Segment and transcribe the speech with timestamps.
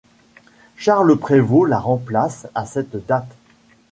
[0.77, 3.35] Charles Prévost la remplace à cette date.